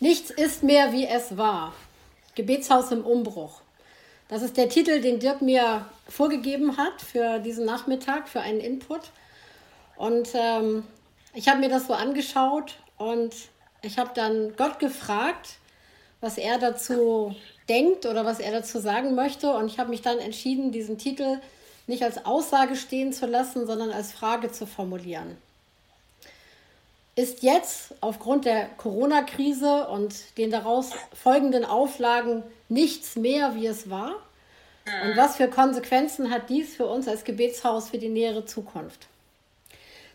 [0.00, 1.72] Nichts ist mehr, wie es war.
[2.34, 3.60] Gebetshaus im Umbruch.
[4.28, 9.00] Das ist der Titel, den Dirk mir vorgegeben hat für diesen Nachmittag, für einen Input.
[9.96, 10.84] Und ähm,
[11.34, 13.34] ich habe mir das so angeschaut und
[13.82, 15.58] ich habe dann Gott gefragt,
[16.20, 17.34] was er dazu
[17.68, 19.52] denkt oder was er dazu sagen möchte.
[19.52, 21.38] Und ich habe mich dann entschieden, diesen Titel
[21.86, 25.36] nicht als Aussage stehen zu lassen, sondern als Frage zu formulieren.
[27.16, 34.16] Ist jetzt aufgrund der Corona-Krise und den daraus folgenden Auflagen nichts mehr, wie es war?
[35.04, 39.06] Und was für Konsequenzen hat dies für uns als Gebetshaus für die nähere Zukunft?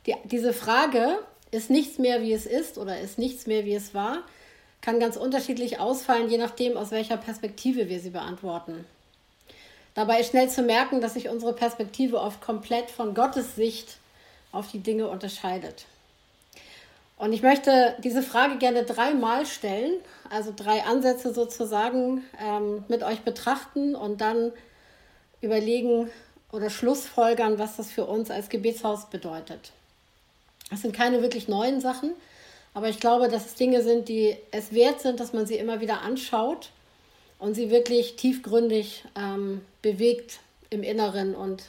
[0.06, 1.20] Die, diese Frage,
[1.52, 4.24] ist nichts mehr, wie es ist oder ist nichts mehr, wie es war,
[4.82, 8.86] kann ganz unterschiedlich ausfallen, je nachdem, aus welcher Perspektive wir sie beantworten.
[9.96, 13.98] Dabei ist schnell zu merken, dass sich unsere Perspektive oft komplett von Gottes Sicht
[14.52, 15.86] auf die Dinge unterscheidet.
[17.20, 19.96] Und ich möchte diese Frage gerne dreimal stellen,
[20.30, 24.54] also drei Ansätze sozusagen ähm, mit euch betrachten und dann
[25.42, 26.10] überlegen
[26.52, 29.74] oder schlussfolgern, was das für uns als Gebetshaus bedeutet.
[30.70, 32.14] Das sind keine wirklich neuen Sachen,
[32.74, 35.82] aber ich glaube, dass es Dinge sind, die es wert sind, dass man sie immer
[35.82, 36.70] wieder anschaut
[37.38, 41.64] und sie wirklich tiefgründig ähm, bewegt im Inneren und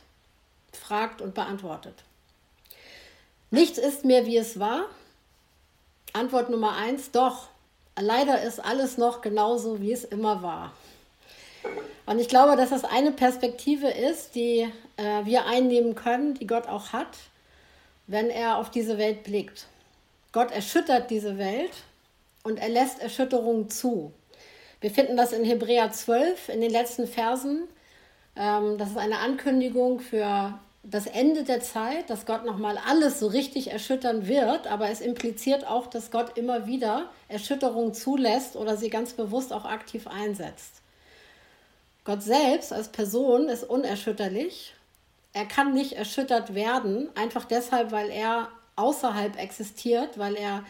[0.72, 1.94] fragt und beantwortet.
[3.50, 4.84] Nichts ist mehr, wie es war.
[6.12, 7.48] Antwort Nummer eins, doch.
[7.98, 10.72] Leider ist alles noch genauso, wie es immer war.
[12.06, 16.66] Und ich glaube, dass das eine Perspektive ist, die äh, wir einnehmen können, die Gott
[16.66, 17.18] auch hat,
[18.06, 19.66] wenn er auf diese Welt blickt.
[20.32, 21.72] Gott erschüttert diese Welt
[22.42, 24.12] und er lässt Erschütterungen zu.
[24.80, 27.68] Wir finden das in Hebräer 12 in den letzten Versen.
[28.36, 33.26] Ähm, das ist eine Ankündigung für das Ende der Zeit, dass Gott nochmal alles so
[33.26, 38.88] richtig erschüttern wird, aber es impliziert auch, dass Gott immer wieder Erschütterungen zulässt oder sie
[38.88, 40.80] ganz bewusst auch aktiv einsetzt.
[42.04, 44.74] Gott selbst als Person ist unerschütterlich.
[45.32, 50.64] Er kann nicht erschüttert werden, einfach deshalb, weil er außerhalb existiert, weil er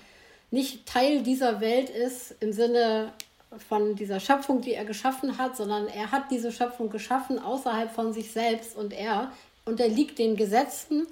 [0.50, 3.12] nicht Teil dieser Welt ist im Sinne
[3.68, 8.12] von dieser Schöpfung, die er geschaffen hat, sondern er hat diese Schöpfung geschaffen außerhalb von
[8.12, 9.32] sich selbst und er
[9.64, 11.06] unterliegt den Gesetzen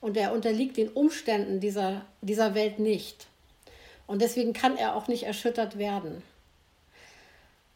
[0.00, 3.26] und er unterliegt den Umständen dieser, dieser Welt nicht.
[4.06, 6.22] Und deswegen kann er auch nicht erschüttert werden.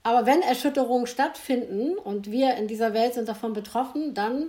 [0.03, 4.49] Aber wenn Erschütterungen stattfinden und wir in dieser Welt sind davon betroffen, dann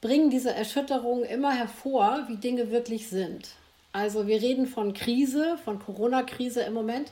[0.00, 3.50] bringen diese Erschütterungen immer hervor, wie Dinge wirklich sind.
[3.92, 7.10] Also wir reden von Krise, von Corona-Krise im Moment.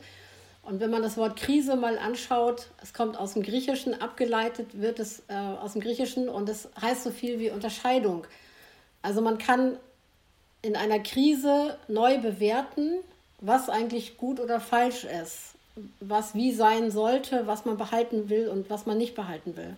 [0.67, 4.99] Und wenn man das Wort Krise mal anschaut, es kommt aus dem Griechischen, abgeleitet wird
[4.99, 8.27] es äh, aus dem Griechischen und es heißt so viel wie Unterscheidung.
[9.01, 9.77] Also man kann
[10.63, 12.99] in einer Krise neu bewerten,
[13.41, 15.55] was eigentlich gut oder falsch ist,
[16.01, 19.77] was wie sein sollte, was man behalten will und was man nicht behalten will.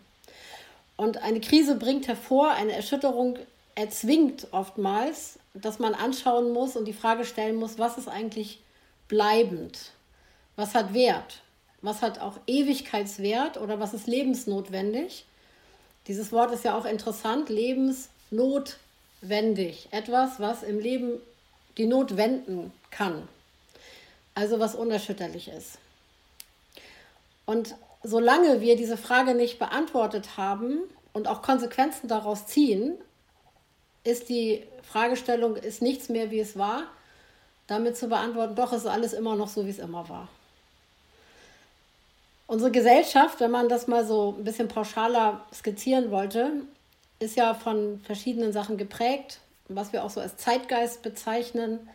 [0.96, 3.38] Und eine Krise bringt hervor, eine Erschütterung
[3.74, 8.60] erzwingt oftmals, dass man anschauen muss und die Frage stellen muss, was ist eigentlich
[9.06, 9.92] bleibend?
[10.58, 11.40] Was hat Wert,
[11.82, 15.24] was hat auch Ewigkeitswert oder was ist lebensnotwendig.
[16.08, 21.20] Dieses Wort ist ja auch interessant, lebensnotwendig, etwas, was im Leben
[21.76, 23.28] die Not wenden kann,
[24.34, 25.78] also was unerschütterlich ist.
[27.46, 30.80] Und solange wir diese Frage nicht beantwortet haben
[31.12, 32.98] und auch Konsequenzen daraus ziehen,
[34.02, 36.82] ist die Fragestellung, ist nichts mehr, wie es war,
[37.68, 40.26] damit zu beantworten, doch ist alles immer noch so, wie es immer war.
[42.48, 46.50] Unsere Gesellschaft, wenn man das mal so ein bisschen pauschaler skizzieren wollte,
[47.18, 51.90] ist ja von verschiedenen Sachen geprägt, was wir auch so als Zeitgeist bezeichnen.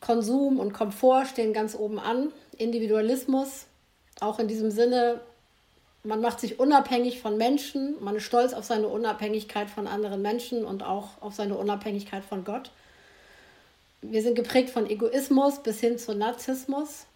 [0.00, 2.32] Konsum und Komfort stehen ganz oben an.
[2.58, 3.66] Individualismus,
[4.18, 5.20] auch in diesem Sinne,
[6.02, 10.64] man macht sich unabhängig von Menschen, man ist stolz auf seine Unabhängigkeit von anderen Menschen
[10.64, 12.72] und auch auf seine Unabhängigkeit von Gott.
[14.02, 17.06] Wir sind geprägt von Egoismus bis hin zu Narzissmus.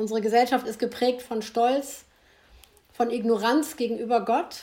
[0.00, 2.06] Unsere Gesellschaft ist geprägt von Stolz,
[2.90, 4.62] von Ignoranz gegenüber Gott.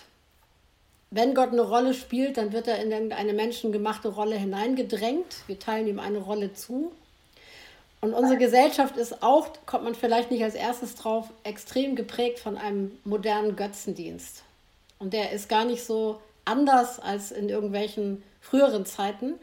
[1.12, 5.44] Wenn Gott eine Rolle spielt, dann wird er in irgendeine menschengemachte Rolle hineingedrängt.
[5.46, 6.92] Wir teilen ihm eine Rolle zu.
[8.02, 12.58] Und unsere Gesellschaft ist auch, kommt man vielleicht nicht als erstes drauf, extrem geprägt von
[12.58, 14.42] einem modernen Götzendienst.
[14.98, 19.36] Und der ist gar nicht so anders als in irgendwelchen früheren Zeiten.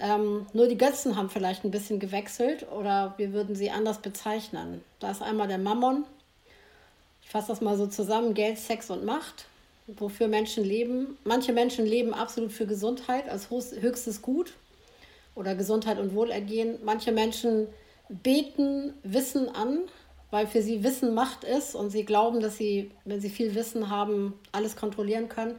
[0.00, 4.82] Ähm, nur die Götzen haben vielleicht ein bisschen gewechselt oder wir würden sie anders bezeichnen.
[4.98, 6.04] Da ist einmal der Mammon.
[7.22, 9.46] Ich fasse das mal so zusammen: Geld, Sex und Macht,
[9.86, 11.18] wofür Menschen leben.
[11.24, 14.54] Manche Menschen leben absolut für Gesundheit als höchstes Gut
[15.34, 16.78] oder Gesundheit und Wohlergehen.
[16.82, 17.68] Manche Menschen
[18.08, 19.80] beten Wissen an
[20.30, 23.90] weil für sie Wissen Macht ist und sie glauben, dass sie, wenn sie viel Wissen
[23.90, 25.58] haben, alles kontrollieren können.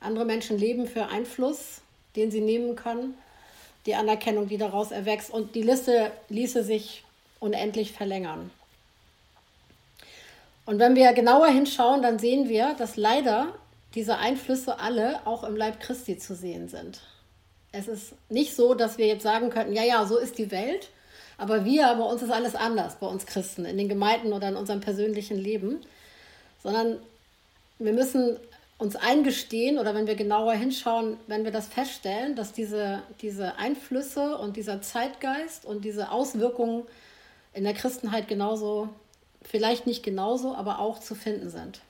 [0.00, 1.80] Andere Menschen leben für Einfluss,
[2.16, 3.14] den sie nehmen können,
[3.86, 5.30] die Anerkennung, die daraus erwächst.
[5.30, 7.04] Und die Liste ließe sich
[7.40, 8.50] unendlich verlängern.
[10.64, 13.48] Und wenn wir genauer hinschauen, dann sehen wir, dass leider
[13.94, 17.00] diese Einflüsse alle auch im Leib Christi zu sehen sind.
[17.72, 20.88] Es ist nicht so, dass wir jetzt sagen könnten, ja, ja, so ist die Welt,
[21.36, 24.56] aber wir, bei uns ist alles anders, bei uns Christen, in den Gemeinden oder in
[24.56, 25.80] unserem persönlichen Leben,
[26.62, 26.98] sondern
[27.78, 28.36] wir müssen
[28.82, 34.36] uns eingestehen oder wenn wir genauer hinschauen, wenn wir das feststellen, dass diese, diese Einflüsse
[34.36, 36.82] und dieser Zeitgeist und diese Auswirkungen
[37.54, 38.88] in der Christenheit genauso,
[39.40, 41.80] vielleicht nicht genauso, aber auch zu finden sind.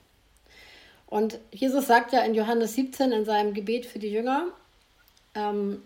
[1.06, 4.48] Und Jesus sagt ja in Johannes 17 in seinem Gebet für die Jünger,
[5.34, 5.82] ähm,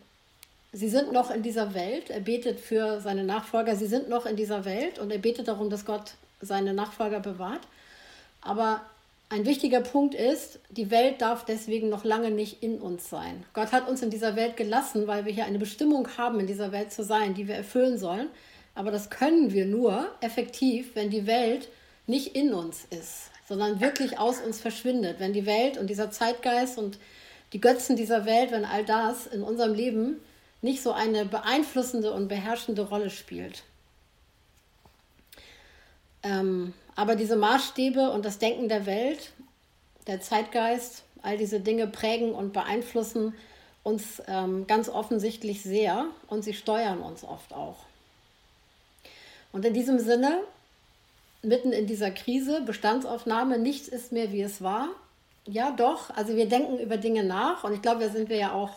[0.73, 2.11] sie sind noch in dieser Welt.
[2.11, 5.71] Er betet für seine Nachfolger, sie sind noch in dieser Welt und er betet darum,
[5.71, 7.63] dass Gott seine Nachfolger bewahrt.
[8.41, 8.81] Aber
[9.29, 13.45] ein wichtiger Punkt ist, die Welt darf deswegen noch lange nicht in uns sein.
[13.55, 16.71] Gott hat uns in dieser Welt gelassen, weil wir hier eine Bestimmung haben, in dieser
[16.71, 18.29] Welt zu sein, die wir erfüllen sollen.
[18.75, 21.69] Aber das können wir nur effektiv, wenn die Welt
[22.07, 25.19] nicht in uns ist, sondern wirklich aus uns verschwindet.
[25.19, 26.99] Wenn die Welt und dieser Zeitgeist und
[27.53, 30.21] die Götzen dieser Welt, wenn all das in unserem Leben
[30.63, 33.65] nicht so eine beeinflussende und beherrschende Rolle spielt.
[36.23, 39.33] Ähm, aber diese Maßstäbe und das Denken der Welt,
[40.07, 43.35] der Zeitgeist, all diese Dinge prägen und beeinflussen
[43.83, 47.77] uns ähm, ganz offensichtlich sehr und sie steuern uns oft auch.
[49.53, 50.41] Und in diesem Sinne,
[51.43, 54.89] mitten in dieser Krise, Bestandsaufnahme, nichts ist mehr, wie es war.
[55.47, 58.53] Ja, doch, also wir denken über Dinge nach und ich glaube, da sind wir ja
[58.53, 58.71] auch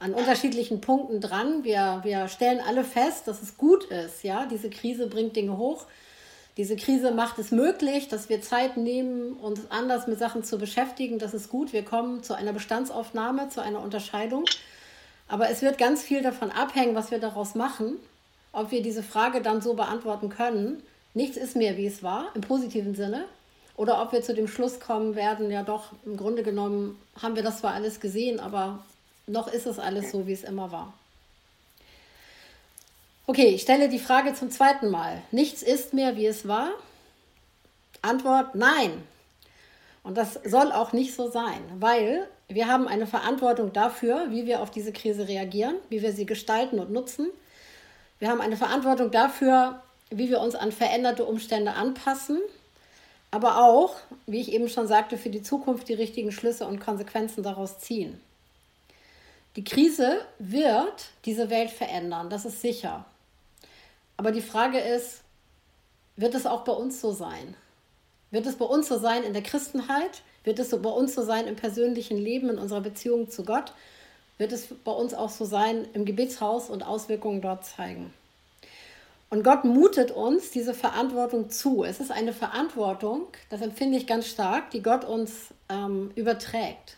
[0.00, 1.64] an unterschiedlichen Punkten dran.
[1.64, 4.24] Wir, wir stellen alle fest, dass es gut ist.
[4.24, 5.86] Ja, diese Krise bringt Dinge hoch.
[6.56, 11.18] Diese Krise macht es möglich, dass wir Zeit nehmen, uns anders mit Sachen zu beschäftigen.
[11.18, 11.72] Das ist gut.
[11.72, 14.44] Wir kommen zu einer Bestandsaufnahme, zu einer Unterscheidung.
[15.26, 17.98] Aber es wird ganz viel davon abhängen, was wir daraus machen
[18.54, 22.40] ob wir diese Frage dann so beantworten können, nichts ist mehr, wie es war, im
[22.40, 23.24] positiven Sinne,
[23.76, 27.42] oder ob wir zu dem Schluss kommen werden, ja doch, im Grunde genommen haben wir
[27.42, 28.84] das zwar alles gesehen, aber
[29.26, 30.94] noch ist es alles so, wie es immer war.
[33.26, 35.22] Okay, ich stelle die Frage zum zweiten Mal.
[35.30, 36.72] Nichts ist mehr, wie es war?
[38.02, 39.02] Antwort nein.
[40.02, 44.60] Und das soll auch nicht so sein, weil wir haben eine Verantwortung dafür, wie wir
[44.60, 47.30] auf diese Krise reagieren, wie wir sie gestalten und nutzen.
[48.18, 49.80] Wir haben eine Verantwortung dafür,
[50.10, 52.38] wie wir uns an veränderte Umstände anpassen,
[53.30, 53.96] aber auch,
[54.26, 58.20] wie ich eben schon sagte, für die Zukunft die richtigen Schlüsse und Konsequenzen daraus ziehen.
[59.56, 63.06] Die Krise wird diese Welt verändern, das ist sicher.
[64.16, 65.22] Aber die Frage ist,
[66.16, 67.56] wird es auch bei uns so sein?
[68.30, 70.22] Wird es bei uns so sein in der Christenheit?
[70.44, 73.72] Wird es so bei uns so sein im persönlichen Leben, in unserer Beziehung zu Gott?
[74.38, 78.12] wird es bei uns auch so sein im Gebetshaus und Auswirkungen dort zeigen.
[79.30, 81.84] Und Gott mutet uns diese Verantwortung zu.
[81.84, 86.96] Es ist eine Verantwortung, das empfinde ich ganz stark, die Gott uns ähm, überträgt.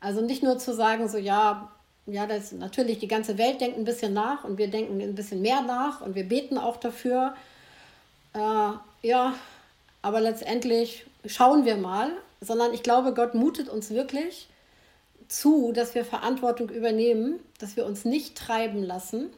[0.00, 1.72] Also nicht nur zu sagen, so ja,
[2.10, 5.42] ja, das natürlich die ganze Welt denkt ein bisschen nach und wir denken ein bisschen
[5.42, 7.34] mehr nach und wir beten auch dafür.
[8.34, 8.70] Äh,
[9.02, 9.34] ja,
[10.00, 12.10] aber letztendlich schauen wir mal,
[12.40, 14.48] sondern ich glaube, Gott mutet uns wirklich
[15.28, 19.30] zu, dass wir Verantwortung übernehmen, dass wir uns nicht treiben lassen,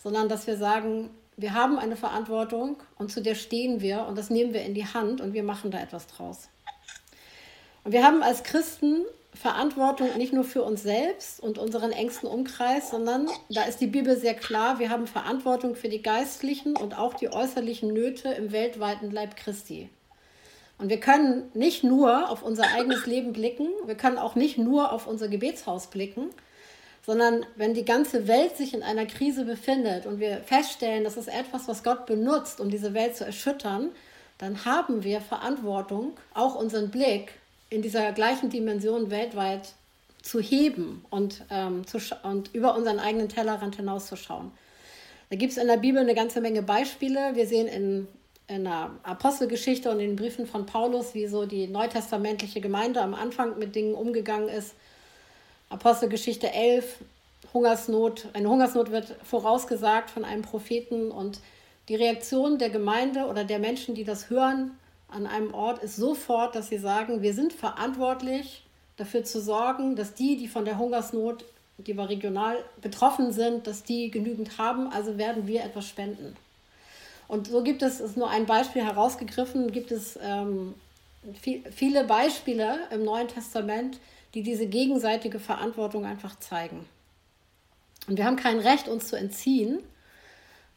[0.00, 4.30] sondern dass wir sagen, wir haben eine Verantwortung und zu der stehen wir und das
[4.30, 6.48] nehmen wir in die Hand und wir machen da etwas draus.
[7.82, 9.02] Und wir haben als Christen
[9.38, 14.16] Verantwortung nicht nur für uns selbst und unseren engsten Umkreis, sondern da ist die Bibel
[14.16, 19.12] sehr klar, wir haben Verantwortung für die geistlichen und auch die äußerlichen Nöte im weltweiten
[19.12, 19.90] Leib Christi.
[20.78, 24.90] Und wir können nicht nur auf unser eigenes Leben blicken, wir können auch nicht nur
[24.92, 26.30] auf unser Gebetshaus blicken,
[27.06, 31.28] sondern wenn die ganze Welt sich in einer Krise befindet und wir feststellen, das ist
[31.28, 33.90] etwas, was Gott benutzt, um diese Welt zu erschüttern,
[34.38, 37.34] dann haben wir Verantwortung, auch unseren Blick
[37.70, 39.72] in dieser gleichen Dimension weltweit
[40.22, 44.50] zu heben und, ähm, zu und über unseren eigenen Tellerrand hinauszuschauen.
[45.30, 47.34] Da gibt es in der Bibel eine ganze Menge Beispiele.
[47.34, 48.08] Wir sehen in
[48.48, 53.14] in der Apostelgeschichte und in den Briefen von Paulus, wie so die neutestamentliche Gemeinde am
[53.14, 54.74] Anfang mit Dingen umgegangen ist.
[55.68, 56.96] Apostelgeschichte 11,
[57.52, 61.40] Hungersnot, eine Hungersnot wird vorausgesagt von einem Propheten und
[61.90, 64.70] die Reaktion der Gemeinde oder der Menschen, die das hören
[65.08, 68.64] an einem Ort, ist sofort, dass sie sagen, wir sind verantwortlich
[68.96, 71.44] dafür zu sorgen, dass die, die von der Hungersnot,
[71.78, 76.36] die wir regional betroffen sind, dass die genügend haben, also werden wir etwas spenden.
[77.28, 80.74] Und so gibt es, ist nur ein Beispiel herausgegriffen, gibt es ähm,
[81.40, 84.00] viel, viele Beispiele im Neuen Testament,
[84.34, 86.86] die diese gegenseitige Verantwortung einfach zeigen.
[88.08, 89.78] Und wir haben kein Recht, uns zu entziehen.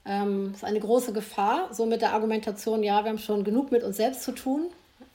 [0.05, 3.71] Ähm, das ist eine große Gefahr, so mit der Argumentation, ja, wir haben schon genug
[3.71, 4.67] mit uns selbst zu tun.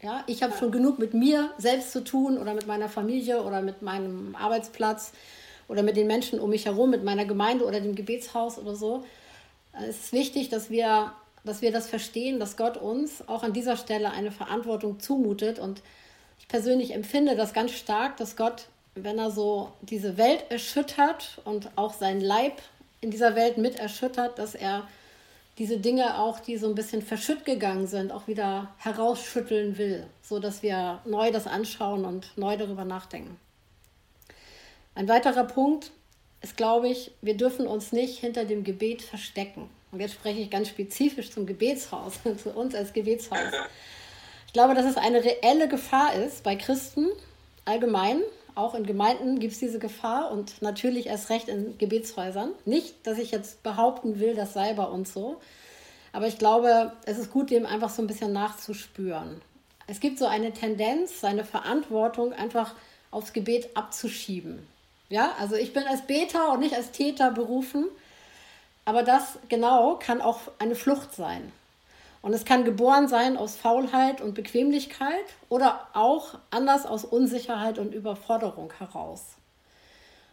[0.02, 3.62] Ja, ich habe schon genug mit mir selbst zu tun oder mit meiner Familie oder
[3.62, 5.12] mit meinem Arbeitsplatz
[5.68, 9.04] oder mit den Menschen um mich herum, mit meiner Gemeinde oder dem Gebetshaus oder so.
[9.72, 11.12] Es ist wichtig, dass wir,
[11.44, 15.58] dass wir das verstehen, dass Gott uns auch an dieser Stelle eine Verantwortung zumutet.
[15.58, 15.82] Und
[16.38, 21.70] ich persönlich empfinde das ganz stark, dass Gott, wenn er so diese Welt erschüttert und
[21.76, 22.60] auch seinen Leib
[23.00, 24.86] in dieser Welt mit erschüttert, dass er
[25.58, 30.38] diese Dinge auch, die so ein bisschen verschütt gegangen sind, auch wieder herausschütteln will, so
[30.38, 33.38] dass wir neu das anschauen und neu darüber nachdenken.
[34.94, 35.92] Ein weiterer Punkt
[36.42, 39.68] ist, glaube ich, wir dürfen uns nicht hinter dem Gebet verstecken.
[39.92, 43.52] Und jetzt spreche ich ganz spezifisch zum Gebetshaus, zu uns als Gebetshaus.
[44.46, 47.08] Ich glaube, dass es eine reelle Gefahr ist bei Christen
[47.64, 48.20] allgemein,
[48.56, 52.50] auch in Gemeinden gibt es diese Gefahr und natürlich erst recht in Gebetshäusern.
[52.64, 55.36] Nicht, dass ich jetzt behaupten will, das sei bei uns so,
[56.12, 59.42] aber ich glaube, es ist gut, dem einfach so ein bisschen nachzuspüren.
[59.86, 62.74] Es gibt so eine Tendenz, seine Verantwortung einfach
[63.10, 64.66] aufs Gebet abzuschieben.
[65.10, 67.86] Ja, also ich bin als Beter und nicht als Täter berufen,
[68.86, 71.52] aber das genau kann auch eine Flucht sein.
[72.22, 77.94] Und es kann geboren sein aus Faulheit und Bequemlichkeit oder auch anders aus Unsicherheit und
[77.94, 79.36] Überforderung heraus.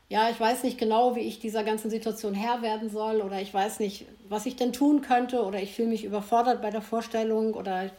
[0.10, 3.54] Ja, ich weiß nicht genau, wie ich dieser ganzen Situation Herr werden soll oder ich
[3.54, 7.54] weiß nicht, was ich denn tun könnte oder ich fühle mich überfordert bei der Vorstellung
[7.54, 7.90] oder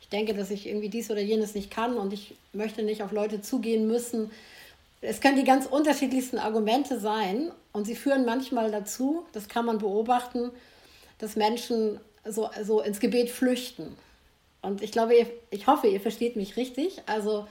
[0.00, 3.12] ich denke, dass ich irgendwie dies oder jenes nicht kann und ich möchte nicht auf
[3.12, 4.30] Leute zugehen müssen.
[5.00, 9.78] Es können die ganz unterschiedlichsten Argumente sein und sie führen manchmal dazu, das kann man
[9.78, 10.50] beobachten,
[11.18, 13.96] dass Menschen so, so ins Gebet flüchten.
[14.60, 17.02] Und ich glaube, ihr, ich hoffe, ihr versteht mich richtig.
[17.06, 17.46] Also,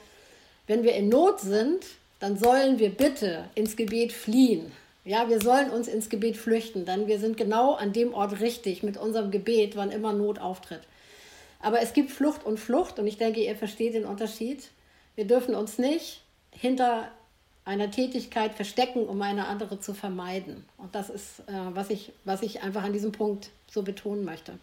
[0.67, 1.85] wenn wir in Not sind,
[2.19, 4.71] dann sollen wir bitte ins Gebet fliehen.
[5.03, 8.83] Ja, wir sollen uns ins Gebet flüchten, denn wir sind genau an dem Ort richtig
[8.83, 10.81] mit unserem Gebet, wann immer Not auftritt.
[11.59, 14.69] Aber es gibt Flucht und Flucht und ich denke, ihr versteht den Unterschied.
[15.15, 17.11] Wir dürfen uns nicht hinter
[17.65, 20.65] einer Tätigkeit verstecken, um eine andere zu vermeiden.
[20.77, 24.53] Und das ist, äh, was, ich, was ich einfach an diesem Punkt so betonen möchte.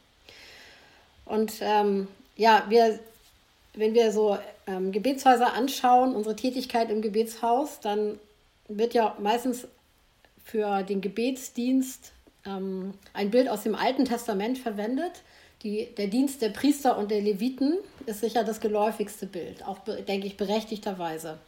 [1.25, 2.99] Und ähm, ja, wir,
[3.75, 8.19] wenn wir so ähm, Gebetshäuser anschauen, unsere Tätigkeit im Gebetshaus, dann
[8.69, 9.67] wird ja meistens
[10.45, 12.12] für den Gebetsdienst
[12.47, 15.23] ähm, ein Bild aus dem Alten Testament verwendet.
[15.62, 20.26] Die, der Dienst der Priester und der Leviten ist sicher das geläufigste Bild, auch denke
[20.26, 21.38] ich berechtigterweise.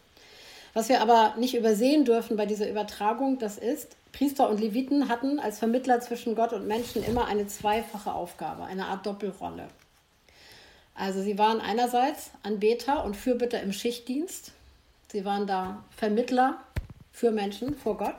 [0.72, 5.38] Was wir aber nicht übersehen dürfen bei dieser Übertragung, das ist, Priester und Leviten hatten
[5.38, 9.68] als Vermittler zwischen Gott und Menschen immer eine zweifache Aufgabe, eine Art Doppelrolle.
[10.94, 14.52] Also sie waren einerseits Anbeter und Fürbitter im Schichtdienst.
[15.08, 16.58] Sie waren da Vermittler
[17.12, 18.16] für Menschen vor Gott.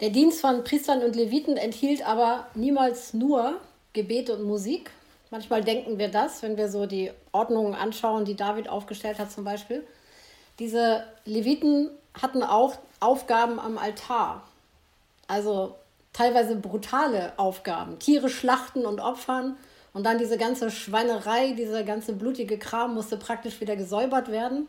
[0.00, 3.60] Der Dienst von Priestern und Leviten enthielt aber niemals nur
[3.94, 4.90] Gebet und Musik.
[5.30, 9.44] Manchmal denken wir das, wenn wir so die Ordnungen anschauen, die David aufgestellt hat zum
[9.44, 9.84] Beispiel.
[10.58, 14.42] Diese Leviten hatten auch Aufgaben am Altar.
[15.28, 15.76] Also
[16.12, 17.98] teilweise brutale Aufgaben.
[17.98, 19.56] Tiere schlachten und opfern.
[19.92, 24.68] Und dann diese ganze Schweinerei, dieser ganze blutige Kram musste praktisch wieder gesäubert werden.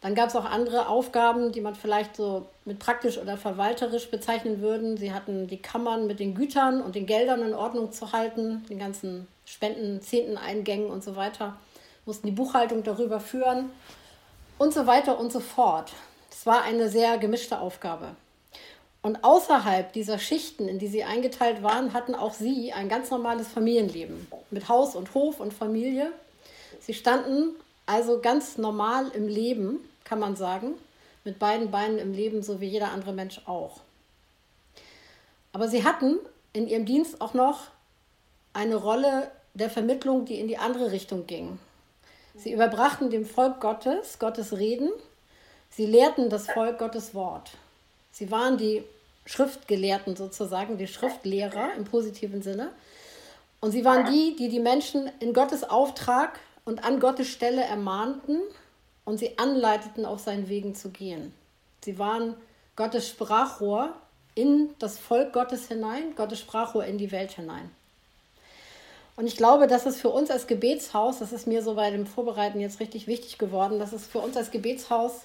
[0.00, 4.60] Dann gab es auch andere Aufgaben, die man vielleicht so mit praktisch oder verwalterisch bezeichnen
[4.60, 4.96] würden.
[4.96, 8.78] Sie hatten die Kammern mit den Gütern und den Geldern in Ordnung zu halten, den
[8.78, 11.56] ganzen Spenden, Zehnteneingängen und so weiter,
[12.04, 13.70] mussten die Buchhaltung darüber führen
[14.58, 15.92] und so weiter und so fort.
[16.30, 18.16] Das war eine sehr gemischte Aufgabe.
[19.02, 23.46] Und außerhalb dieser Schichten, in die sie eingeteilt waren, hatten auch sie ein ganz normales
[23.46, 26.10] Familienleben mit Haus und Hof und Familie.
[26.80, 27.54] Sie standen
[27.86, 30.74] also ganz normal im Leben, kann man sagen,
[31.24, 33.80] mit beiden Beinen im Leben, so wie jeder andere Mensch auch.
[35.52, 36.18] Aber sie hatten
[36.52, 37.68] in ihrem Dienst auch noch
[38.52, 41.58] eine Rolle der Vermittlung, die in die andere Richtung ging.
[42.36, 44.90] Sie überbrachten dem Volk Gottes, Gottes Reden.
[45.70, 47.50] Sie lehrten das Volk Gottes Wort.
[48.12, 48.84] Sie waren die
[49.24, 52.70] Schriftgelehrten sozusagen, die Schriftlehrer im positiven Sinne.
[53.60, 58.40] Und sie waren die, die die Menschen in Gottes Auftrag und an Gottes Stelle ermahnten
[59.04, 61.32] und sie anleiteten, auf seinen Wegen zu gehen.
[61.84, 62.34] Sie waren
[62.76, 63.94] Gottes Sprachrohr
[64.34, 67.70] in das Volk Gottes hinein, Gottes Sprachrohr in die Welt hinein.
[69.16, 72.06] Und ich glaube, dass es für uns als Gebetshaus, das ist mir so bei dem
[72.06, 75.22] Vorbereiten jetzt richtig wichtig geworden, dass es für uns als Gebetshaus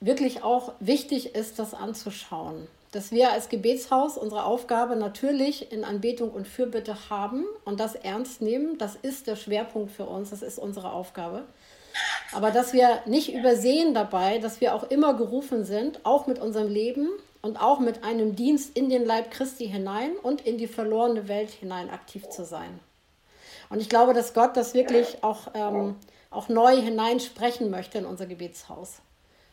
[0.00, 2.66] wirklich auch wichtig ist, das anzuschauen.
[2.92, 8.42] dass wir als Gebetshaus unsere Aufgabe natürlich in Anbetung und Fürbitte haben und das ernst
[8.42, 8.76] nehmen.
[8.76, 11.44] Das ist der Schwerpunkt für uns, das ist unsere Aufgabe.
[12.32, 16.68] Aber dass wir nicht übersehen dabei, dass wir auch immer gerufen sind, auch mit unserem
[16.68, 17.08] Leben
[17.40, 21.50] und auch mit einem Dienst in den Leib Christi hinein und in die verlorene Welt
[21.50, 22.78] hinein aktiv zu sein.
[23.72, 25.96] Und ich glaube, dass Gott das wirklich auch, ähm,
[26.30, 28.96] auch neu hineinsprechen möchte in unser Gebetshaus.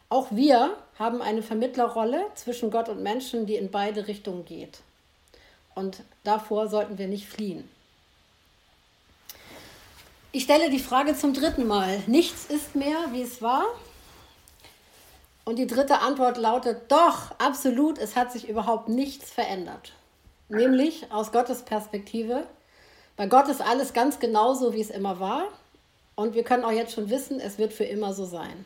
[0.10, 4.80] Auch wir haben eine Vermittlerrolle zwischen Gott und Menschen, die in beide Richtungen geht.
[5.74, 7.70] Und davor sollten wir nicht fliehen.
[10.34, 12.04] Ich stelle die Frage zum dritten Mal.
[12.08, 13.64] Nichts ist mehr, wie es war.
[15.46, 19.94] Und die dritte Antwort lautet, doch, absolut, es hat sich überhaupt nichts verändert.
[20.50, 22.46] Nämlich aus Gottes Perspektive.
[23.20, 25.50] Bei Gott ist alles ganz genauso, wie es immer war.
[26.16, 28.64] Und wir können auch jetzt schon wissen, es wird für immer so sein.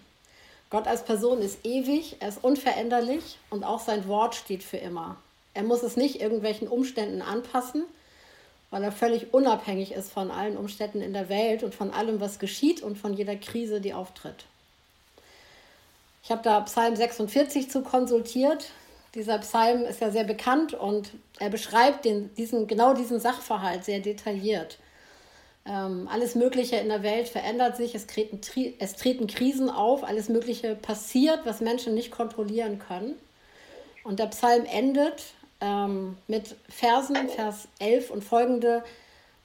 [0.69, 5.17] Gott als Person ist ewig, er ist unveränderlich und auch sein Wort steht für immer.
[5.55, 7.85] Er muss es nicht irgendwelchen Umständen anpassen,
[8.69, 12.37] weil er völlig unabhängig ist von allen Umständen in der Welt und von allem, was
[12.37, 14.45] geschieht und von jeder Krise, die auftritt.
[16.23, 18.69] Ich habe da Psalm 46 zu konsultiert.
[19.15, 23.99] Dieser Psalm ist ja sehr bekannt und er beschreibt den, diesen, genau diesen Sachverhalt sehr
[23.99, 24.79] detailliert.
[25.65, 28.41] Ähm, alles Mögliche in der Welt verändert sich, es treten,
[28.79, 33.15] es treten Krisen auf, alles Mögliche passiert, was Menschen nicht kontrollieren können.
[34.03, 35.23] Und der Psalm endet
[35.61, 38.83] ähm, mit Versen, Vers 11 und folgende,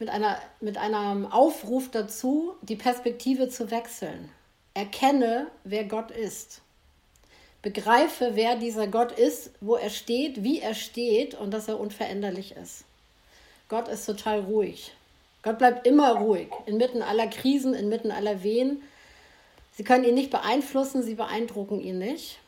[0.00, 4.30] mit, einer, mit einem Aufruf dazu, die Perspektive zu wechseln.
[4.74, 6.62] Erkenne, wer Gott ist.
[7.62, 12.52] Begreife, wer dieser Gott ist, wo er steht, wie er steht und dass er unveränderlich
[12.52, 12.84] ist.
[13.68, 14.92] Gott ist total ruhig.
[15.42, 18.82] Gott bleibt immer ruhig, inmitten aller Krisen, inmitten aller Wehen.
[19.74, 22.38] Sie können ihn nicht beeinflussen, sie beeindrucken ihn nicht.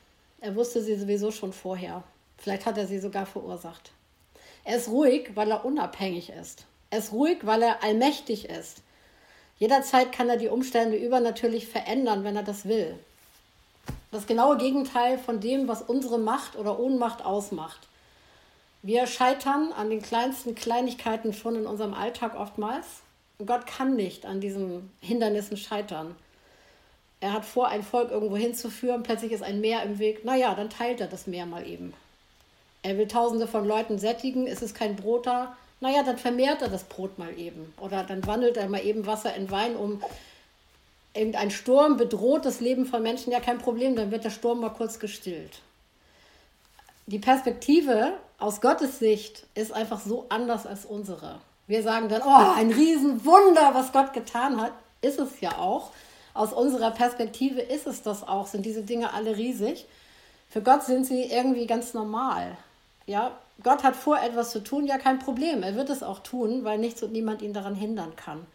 [0.41, 2.05] Er wusste sie sowieso schon vorher.
[2.39, 3.91] Vielleicht hat er sie sogar verursacht.
[4.65, 6.65] Er ist ruhig, weil er unabhängig ist.
[6.91, 8.83] Er ist ruhig, weil er allmächtig ist.
[9.59, 12.99] Jederzeit kann er die Umstände übernatürlich verändern, wenn er das will.
[14.11, 17.87] Das genaue Gegenteil von dem, was unsere Macht oder Ohnmacht ausmacht.
[18.83, 22.87] Wir scheitern an den kleinsten Kleinigkeiten schon in unserem Alltag oftmals.
[23.45, 26.17] Gott kann nicht an diesen Hindernissen scheitern.
[27.21, 30.25] Er hat vor, ein Volk irgendwo hinzuführen, plötzlich ist ein Meer im Weg.
[30.25, 31.93] Naja, dann teilt er das Meer mal eben.
[32.83, 35.57] Er will tausende von Leuten sättigen, ist es kein Brot da?
[35.81, 37.75] Naja, dann vermehrt er das Brot mal eben.
[37.79, 40.03] Oder dann wandelt er mal eben Wasser in Wein um.
[41.15, 44.71] Irgendein Sturm bedroht das Leben von Menschen, ja kein Problem, dann wird der Sturm mal
[44.71, 45.61] kurz gestillt
[47.11, 51.41] die Perspektive aus Gottes Sicht ist einfach so anders als unsere.
[51.67, 54.73] Wir sagen dann, oh, ein Riesenwunder, was Gott getan hat.
[55.03, 55.91] Ist es ja auch.
[56.35, 59.87] Aus unserer Perspektive ist es das auch, sind diese Dinge alle riesig.
[60.49, 62.57] Für Gott sind sie irgendwie ganz normal.
[63.07, 65.65] Ja, Gott hat vor, etwas zu tun, ja, kein Problem.
[65.65, 68.47] Er wird es auch tun, weil nichts und niemand ihn daran hindern kann,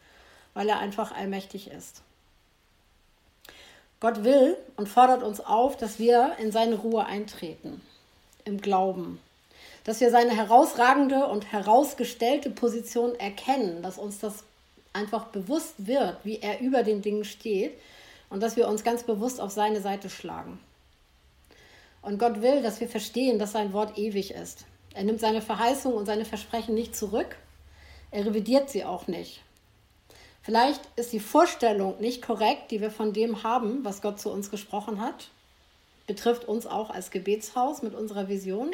[0.53, 2.01] weil er einfach allmächtig ist.
[4.05, 7.81] Gott will und fordert uns auf, dass wir in seine Ruhe eintreten
[8.43, 9.19] im Glauben.
[9.83, 14.43] Dass wir seine herausragende und herausgestellte Position erkennen, dass uns das
[14.93, 17.73] einfach bewusst wird, wie er über den Dingen steht
[18.29, 20.59] und dass wir uns ganz bewusst auf seine Seite schlagen.
[22.03, 24.65] Und Gott will, dass wir verstehen, dass sein Wort ewig ist.
[24.93, 27.37] Er nimmt seine Verheißung und seine Versprechen nicht zurück.
[28.11, 29.41] Er revidiert sie auch nicht.
[30.45, 34.49] Vielleicht ist die Vorstellung nicht korrekt, die wir von dem haben, was Gott zu uns
[34.49, 35.29] gesprochen hat
[36.08, 38.71] betrifft uns auch als Gebetshaus mit unserer Vision.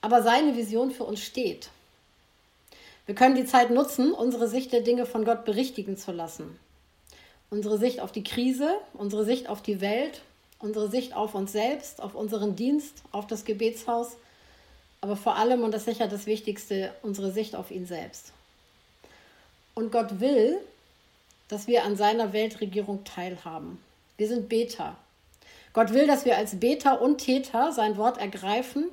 [0.00, 1.70] Aber seine Vision für uns steht.
[3.06, 6.58] Wir können die Zeit nutzen, unsere Sicht der Dinge von Gott berichtigen zu lassen.
[7.50, 10.22] Unsere Sicht auf die Krise, unsere Sicht auf die Welt,
[10.58, 14.16] unsere Sicht auf uns selbst, auf unseren Dienst, auf das Gebetshaus,
[15.00, 18.32] aber vor allem, und das ist sicher das Wichtigste, unsere Sicht auf ihn selbst.
[19.74, 20.58] Und Gott will,
[21.48, 23.78] dass wir an seiner Weltregierung teilhaben.
[24.16, 24.96] Wir sind Beter.
[25.72, 28.88] Gott will, dass wir als Beter und Täter sein Wort ergreifen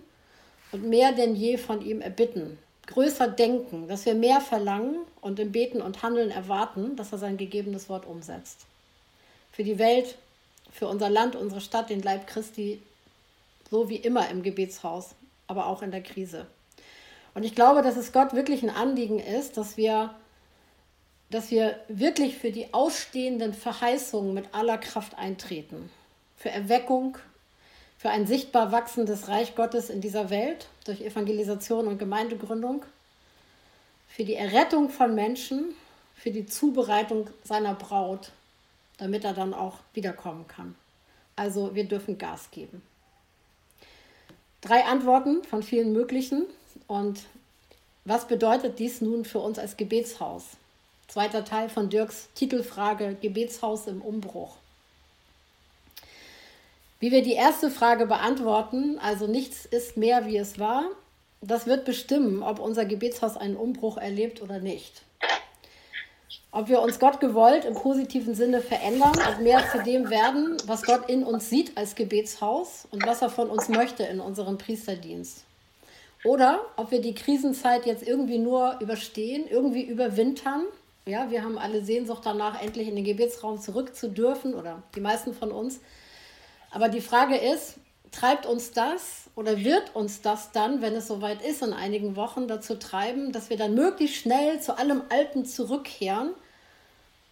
[0.72, 5.52] und mehr denn je von ihm erbitten, größer denken, dass wir mehr verlangen und im
[5.52, 8.66] Beten und Handeln erwarten, dass er sein gegebenes Wort umsetzt.
[9.52, 10.16] Für die Welt,
[10.72, 12.82] für unser Land, unsere Stadt, den Leib Christi,
[13.70, 15.10] so wie immer im Gebetshaus,
[15.48, 16.46] aber auch in der Krise.
[17.34, 20.16] Und ich glaube, dass es Gott wirklich ein Anliegen ist, dass wir,
[21.30, 25.90] dass wir wirklich für die ausstehenden Verheißungen mit aller Kraft eintreten
[26.40, 27.18] für Erweckung,
[27.98, 32.86] für ein sichtbar wachsendes Reich Gottes in dieser Welt durch Evangelisation und Gemeindegründung,
[34.08, 35.76] für die Errettung von Menschen,
[36.16, 38.32] für die Zubereitung seiner Braut,
[38.98, 40.76] damit er dann auch wiederkommen kann.
[41.36, 42.82] Also wir dürfen Gas geben.
[44.62, 46.46] Drei Antworten von vielen möglichen.
[46.88, 47.22] Und
[48.04, 50.44] was bedeutet dies nun für uns als Gebetshaus?
[51.10, 54.58] Zweiter Teil von Dirks Titelfrage Gebetshaus im Umbruch.
[57.00, 60.84] Wie wir die erste Frage beantworten, also nichts ist mehr, wie es war,
[61.42, 65.02] das wird bestimmen, ob unser Gebetshaus einen Umbruch erlebt oder nicht.
[66.52, 70.84] Ob wir uns Gott gewollt im positiven Sinne verändern und mehr zu dem werden, was
[70.84, 75.44] Gott in uns sieht als Gebetshaus und was er von uns möchte in unserem Priesterdienst.
[76.24, 80.66] Oder ob wir die Krisenzeit jetzt irgendwie nur überstehen, irgendwie überwintern.
[81.06, 85.02] Ja, wir haben alle Sehnsucht danach, endlich in den Gebetsraum zurück zu dürfen oder die
[85.02, 85.80] meisten von uns.
[86.72, 87.76] Aber die Frage ist,
[88.12, 92.48] treibt uns das oder wird uns das dann, wenn es soweit ist, in einigen Wochen
[92.48, 96.32] dazu treiben, dass wir dann möglichst schnell zu allem Alten zurückkehren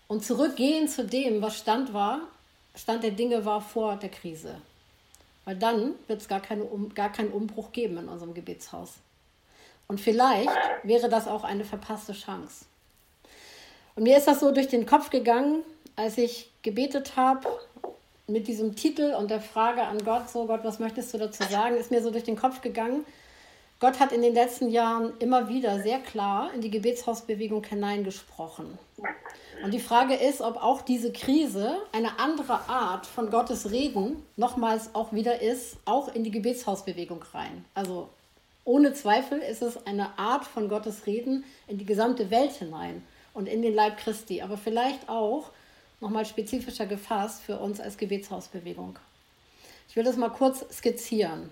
[0.08, 2.22] und zurückgehen zu dem, was Stand war,
[2.76, 4.62] Stand der Dinge war vor der Krise.
[5.46, 8.96] Weil dann wird es gar, keine, gar keinen Umbruch geben in unserem Gebetshaus.
[9.88, 10.52] Und vielleicht
[10.84, 12.66] wäre das auch eine verpasste Chance.
[13.98, 15.64] Und mir ist das so durch den Kopf gegangen,
[15.96, 17.50] als ich gebetet habe
[18.28, 21.78] mit diesem Titel und der Frage an Gott, so Gott, was möchtest du dazu sagen,
[21.78, 23.06] ist mir so durch den Kopf gegangen.
[23.80, 28.78] Gott hat in den letzten Jahren immer wieder sehr klar in die Gebetshausbewegung hineingesprochen.
[29.64, 34.94] Und die Frage ist, ob auch diese Krise eine andere Art von Gottes Reden nochmals
[34.94, 37.66] auch wieder ist, auch in die Gebetshausbewegung rein.
[37.74, 38.10] Also
[38.64, 43.02] ohne Zweifel ist es eine Art von Gottes Reden in die gesamte Welt hinein
[43.38, 45.52] und in den Leib Christi, aber vielleicht auch
[46.02, 48.98] nochmal spezifischer gefasst für uns als Gebetshausbewegung.
[49.88, 51.52] Ich will das mal kurz skizzieren.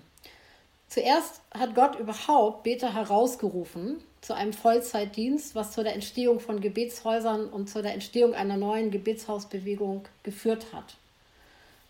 [0.88, 7.48] Zuerst hat Gott überhaupt Beter herausgerufen zu einem Vollzeitdienst, was zu der Entstehung von Gebetshäusern
[7.48, 10.96] und zu der Entstehung einer neuen Gebetshausbewegung geführt hat.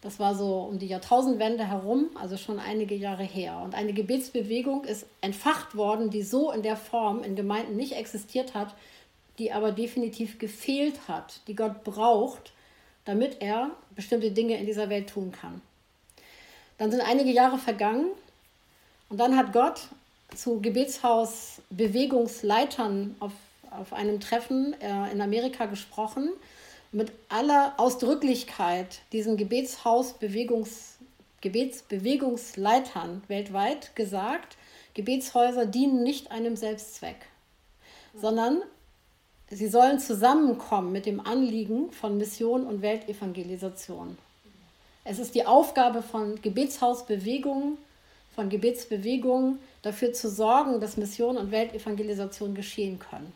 [0.03, 3.63] Das war so um die Jahrtausendwende herum, also schon einige Jahre her.
[3.65, 8.53] Und eine Gebetsbewegung ist entfacht worden, die so in der Form in Gemeinden nicht existiert
[8.53, 8.75] hat,
[9.39, 12.53] die aber definitiv gefehlt hat, die Gott braucht,
[13.05, 15.61] damit er bestimmte Dinge in dieser Welt tun kann.
[16.79, 18.11] Dann sind einige Jahre vergangen
[19.09, 19.89] und dann hat Gott
[20.35, 23.33] zu Gebetshausbewegungsleitern auf,
[23.71, 26.31] auf einem Treffen äh, in Amerika gesprochen,
[26.93, 30.97] mit aller Ausdrücklichkeit diesen Gebetshausbewegungs,
[31.41, 34.57] Gebetsbewegungsleitern weltweit gesagt,
[34.95, 37.27] Gebetshäuser dienen nicht einem Selbstzweck,
[38.15, 38.63] sondern
[39.49, 44.19] Sie sollen zusammenkommen mit dem Anliegen von Mission und Weltevangelisation.
[45.05, 47.79] Es ist die Aufgabe von Gebetshausbewegungen,
[48.35, 53.33] von Gebetsbewegungen, dafür zu sorgen, dass Mission und Weltevangelisation geschehen können.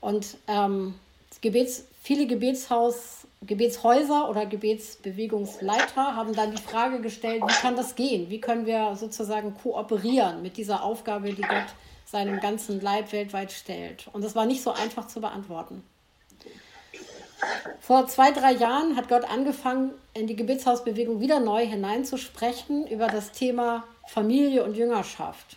[0.00, 0.94] Und ähm,
[1.40, 8.30] Gebets, viele Gebetshaus, Gebetshäuser oder Gebetsbewegungsleiter haben dann die Frage gestellt, wie kann das gehen?
[8.30, 11.66] Wie können wir sozusagen kooperieren mit dieser Aufgabe, die Gott
[12.10, 14.08] seinem ganzen Leib weltweit stellt.
[14.12, 15.84] Und das war nicht so einfach zu beantworten.
[17.80, 23.32] Vor zwei, drei Jahren hat Gott angefangen, in die Gebetshausbewegung wieder neu hineinzusprechen über das
[23.32, 25.56] Thema Familie und Jüngerschaft.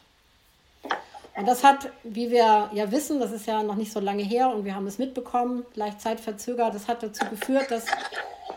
[1.35, 4.49] Und das hat, wie wir ja wissen, das ist ja noch nicht so lange her
[4.53, 7.85] und wir haben es mitbekommen, leicht zeitverzögert, das hat dazu geführt, dass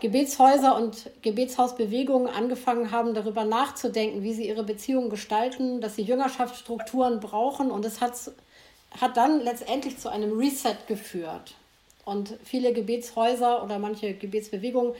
[0.01, 7.19] Gebetshäuser und Gebetshausbewegungen angefangen haben, darüber nachzudenken, wie sie ihre Beziehungen gestalten, dass sie Jüngerschaftsstrukturen
[7.19, 7.71] brauchen.
[7.71, 8.13] Und es hat,
[8.99, 11.55] hat dann letztendlich zu einem Reset geführt.
[12.05, 14.93] Und viele Gebetshäuser oder manche Gebetsbewegungen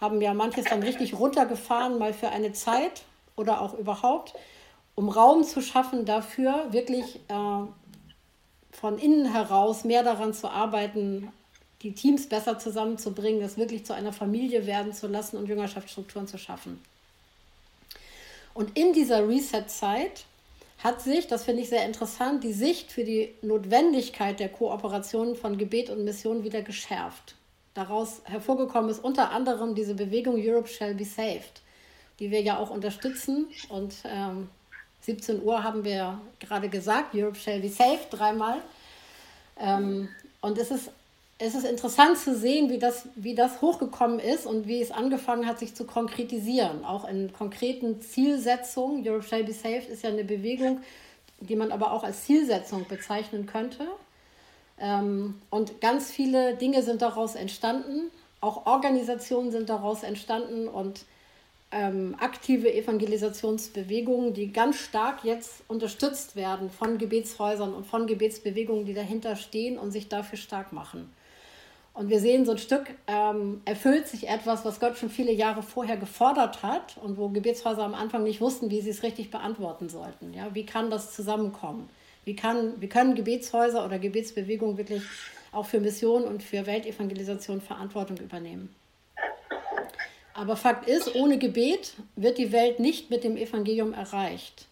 [0.00, 3.02] haben ja manches dann richtig runtergefahren, mal für eine Zeit
[3.36, 4.34] oder auch überhaupt,
[4.94, 7.66] um Raum zu schaffen dafür, wirklich äh,
[8.70, 11.32] von innen heraus mehr daran zu arbeiten,
[11.84, 16.38] die Teams besser zusammenzubringen, das wirklich zu einer Familie werden zu lassen und Jüngerschaftsstrukturen zu
[16.38, 16.82] schaffen.
[18.54, 20.24] Und in dieser Reset-Zeit
[20.82, 25.58] hat sich, das finde ich sehr interessant, die Sicht für die Notwendigkeit der Kooperation von
[25.58, 27.34] Gebet und Mission wieder geschärft.
[27.74, 31.60] Daraus hervorgekommen ist unter anderem diese Bewegung Europe Shall Be Saved,
[32.18, 33.46] die wir ja auch unterstützen.
[33.68, 34.48] Und ähm,
[35.02, 38.62] 17 Uhr haben wir gerade gesagt, Europe Shall Be Saved dreimal.
[39.58, 40.08] Ähm,
[40.40, 40.90] und es ist
[41.38, 45.46] es ist interessant zu sehen, wie das, wie das hochgekommen ist und wie es angefangen
[45.46, 46.84] hat, sich zu konkretisieren.
[46.84, 49.06] Auch in konkreten Zielsetzungen.
[49.06, 50.80] Europe Shall Be Saved ist ja eine Bewegung,
[51.40, 53.86] die man aber auch als Zielsetzung bezeichnen könnte.
[54.78, 58.10] Ähm, und ganz viele Dinge sind daraus entstanden.
[58.40, 61.04] Auch Organisationen sind daraus entstanden und
[61.72, 68.94] ähm, aktive Evangelisationsbewegungen, die ganz stark jetzt unterstützt werden von Gebetshäusern und von Gebetsbewegungen, die
[68.94, 71.10] dahinter stehen und sich dafür stark machen.
[71.94, 75.62] Und wir sehen so ein Stück, ähm, erfüllt sich etwas, was Gott schon viele Jahre
[75.62, 79.88] vorher gefordert hat und wo Gebetshäuser am Anfang nicht wussten, wie sie es richtig beantworten
[79.88, 80.34] sollten.
[80.34, 81.88] Ja, wie kann das zusammenkommen?
[82.24, 85.02] Wie, kann, wie können Gebetshäuser oder Gebetsbewegungen wirklich
[85.52, 88.74] auch für Mission und für Weltevangelisation Verantwortung übernehmen?
[90.34, 94.66] Aber Fakt ist, ohne Gebet wird die Welt nicht mit dem Evangelium erreicht.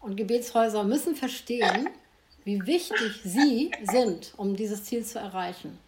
[0.00, 1.88] Und Gebetshäuser müssen verstehen,
[2.44, 5.78] wie wichtig sie sind, um dieses Ziel zu erreichen.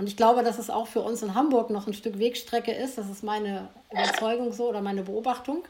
[0.00, 2.96] Und ich glaube, dass es auch für uns in Hamburg noch ein Stück Wegstrecke ist.
[2.96, 5.62] Das ist meine Überzeugung so oder meine Beobachtung.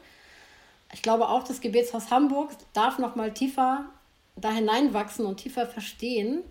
[0.93, 3.83] Ich glaube auch, das Gebetshaus Hamburg darf noch mal tiefer
[4.37, 6.43] da hineinwachsen und tiefer verstehen,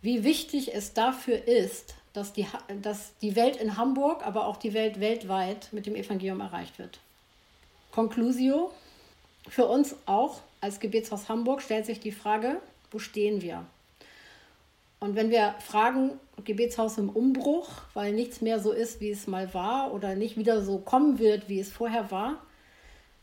[0.00, 2.46] wie wichtig es dafür ist, dass die,
[2.80, 7.00] dass die Welt in Hamburg, aber auch die Welt weltweit mit dem Evangelium erreicht wird.
[7.92, 8.70] Conclusio,
[9.46, 13.66] für uns auch als Gebetshaus Hamburg stellt sich die Frage, wo stehen wir?
[15.00, 16.12] Und wenn wir fragen,
[16.44, 20.62] Gebetshaus im Umbruch, weil nichts mehr so ist, wie es mal war oder nicht wieder
[20.62, 22.38] so kommen wird, wie es vorher war,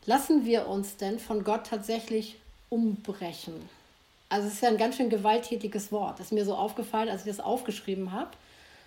[0.06, 2.36] lassen wir uns denn von Gott tatsächlich
[2.68, 3.54] umbrechen?
[4.28, 6.18] Also es ist ja ein ganz schön gewalttätiges Wort.
[6.18, 8.30] Das ist mir so aufgefallen, als ich das aufgeschrieben habe.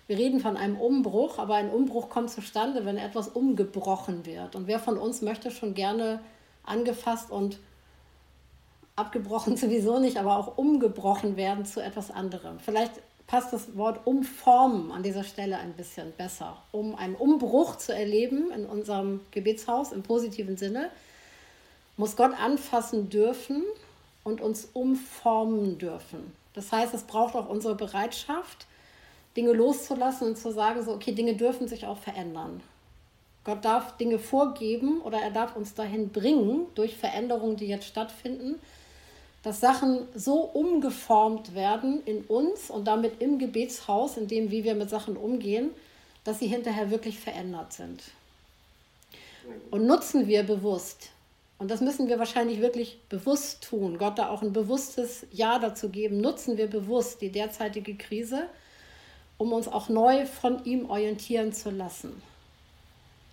[0.06, 4.54] Wir reden von einem Umbruch, aber ein Umbruch kommt zustande, wenn etwas umgebrochen wird.
[4.56, 6.20] Und wer von uns möchte schon gerne
[6.64, 7.58] angefasst und
[8.96, 12.58] abgebrochen sowieso nicht, aber auch umgebrochen werden zu etwas anderem.
[12.60, 12.92] Vielleicht
[13.26, 18.50] passt das Wort umformen an dieser Stelle ein bisschen besser, um einen Umbruch zu erleben
[18.50, 20.90] in unserem Gebetshaus im positiven Sinne,
[21.96, 23.62] muss Gott anfassen dürfen
[24.24, 26.32] und uns umformen dürfen.
[26.54, 28.66] Das heißt, es braucht auch unsere Bereitschaft,
[29.36, 32.60] Dinge loszulassen und zu sagen, so, okay, Dinge dürfen sich auch verändern.
[33.44, 38.60] Gott darf Dinge vorgeben oder er darf uns dahin bringen, durch Veränderungen, die jetzt stattfinden,
[39.42, 44.74] dass Sachen so umgeformt werden in uns und damit im Gebetshaus, in dem, wie wir
[44.74, 45.70] mit Sachen umgehen,
[46.24, 48.02] dass sie hinterher wirklich verändert sind.
[49.70, 51.10] Und nutzen wir bewusst,
[51.58, 55.88] und das müssen wir wahrscheinlich wirklich bewusst tun, Gott da auch ein bewusstes Ja dazu
[55.88, 58.46] geben, nutzen wir bewusst die derzeitige Krise,
[59.38, 62.22] um uns auch neu von ihm orientieren zu lassen.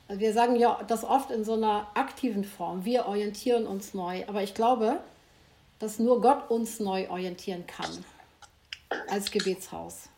[0.08, 4.24] Also wir sagen ja das oft in so einer aktiven Form, wir orientieren uns neu,
[4.28, 5.00] aber ich glaube,
[5.80, 8.06] dass nur Gott uns neu orientieren kann
[9.08, 10.10] als Gebetshaus.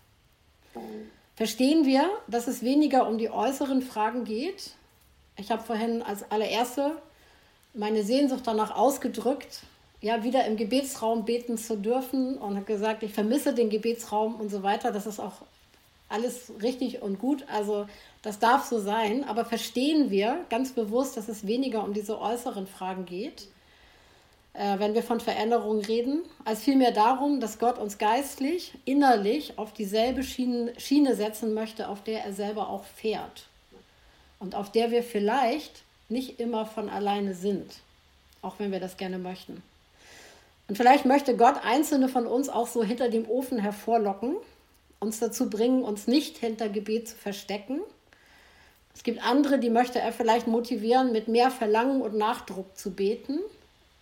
[1.36, 4.72] Verstehen wir, dass es weniger um die äußeren Fragen geht?
[5.38, 7.02] Ich habe vorhin als allererste
[7.74, 9.62] meine Sehnsucht danach ausgedrückt,
[10.02, 14.50] ja, wieder im Gebetsraum beten zu dürfen und habe gesagt, ich vermisse den Gebetsraum und
[14.50, 14.92] so weiter.
[14.92, 15.34] Das ist auch
[16.10, 17.46] alles richtig und gut.
[17.48, 17.88] Also
[18.24, 19.24] das darf so sein.
[19.24, 23.48] Aber verstehen wir ganz bewusst, dass es weniger um diese äußeren Fragen geht,
[24.54, 29.74] äh, wenn wir von Veränderung reden, als vielmehr darum, dass Gott uns geistlich, innerlich auf
[29.74, 33.48] dieselbe Schiene, Schiene setzen möchte, auf der er selber auch fährt.
[34.40, 37.76] Und auf der wir vielleicht nicht immer von alleine sind,
[38.42, 39.64] auch wenn wir das gerne möchten.
[40.68, 44.36] Und vielleicht möchte Gott einzelne von uns auch so hinter dem Ofen hervorlocken,
[45.00, 47.80] uns dazu bringen, uns nicht hinter Gebet zu verstecken.
[48.94, 53.40] Es gibt andere, die möchte er vielleicht motivieren, mit mehr Verlangen und Nachdruck zu beten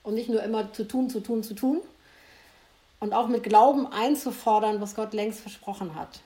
[0.03, 1.81] und nicht nur immer zu tun, zu tun, zu tun.
[2.99, 6.19] Und auch mit Glauben einzufordern, was Gott längst versprochen hat.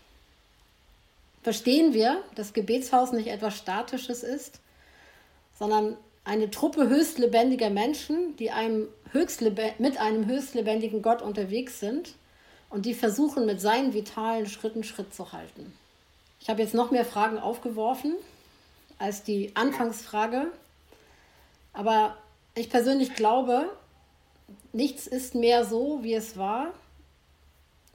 [1.43, 4.59] Verstehen wir, dass Gebetshaus nicht etwas Statisches ist,
[5.59, 8.87] sondern eine Truppe höchstlebendiger Menschen, die einem
[9.77, 12.15] mit einem höchstlebendigen Gott unterwegs sind
[12.69, 15.71] und die versuchen, mit seinen vitalen Schritten Schritt zu halten.
[16.39, 18.15] Ich habe jetzt noch mehr Fragen aufgeworfen
[18.97, 20.47] als die Anfangsfrage,
[21.73, 22.17] aber
[22.55, 23.69] ich persönlich glaube,
[24.71, 26.73] nichts ist mehr so, wie es war.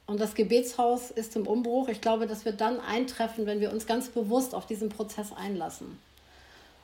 [0.07, 1.89] Und das Gebetshaus ist im Umbruch.
[1.89, 5.99] Ich glaube, das wird dann eintreffen, wenn wir uns ganz bewusst auf diesen Prozess einlassen.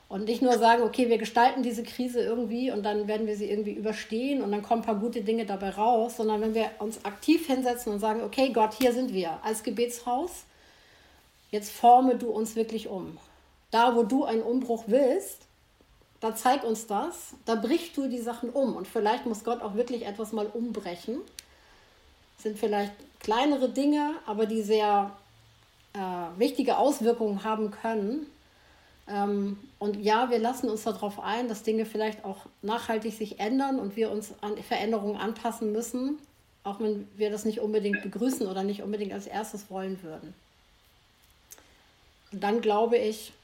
[0.09, 3.51] Und nicht nur sagen, okay, wir gestalten diese Krise irgendwie und dann werden wir sie
[3.51, 7.05] irgendwie überstehen und dann kommen ein paar gute Dinge dabei raus, sondern wenn wir uns
[7.05, 10.45] aktiv hinsetzen und sagen, okay, Gott, hier sind wir als Gebetshaus,
[11.51, 13.17] jetzt forme du uns wirklich um.
[13.71, 15.44] Da, wo du einen Umbruch willst,
[16.25, 18.77] da zeig uns das, da brichst du die Sachen um.
[18.77, 21.19] Und vielleicht muss Gott auch wirklich etwas mal umbrechen.
[22.37, 25.11] Das sind vielleicht kleinere Dinge, aber die sehr
[25.93, 25.99] äh,
[26.39, 28.25] wichtige Auswirkungen haben können.
[29.07, 33.79] Ähm, und ja, wir lassen uns darauf ein, dass Dinge vielleicht auch nachhaltig sich ändern
[33.79, 36.19] und wir uns an Veränderungen anpassen müssen,
[36.63, 40.33] auch wenn wir das nicht unbedingt begrüßen oder nicht unbedingt als erstes wollen würden.
[42.33, 43.35] Und dann glaube ich,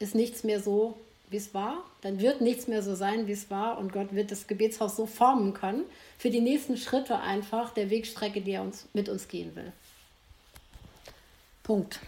[0.00, 0.96] ist nichts mehr so,
[1.30, 4.30] wie es war, dann wird nichts mehr so sein, wie es war und Gott wird
[4.30, 5.84] das Gebetshaus so formen können
[6.18, 9.72] für die nächsten Schritte einfach der Wegstrecke, die er uns mit uns gehen will.
[11.62, 12.00] Punkt.